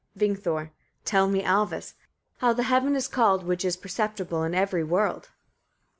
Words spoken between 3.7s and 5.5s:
perceptible in every world.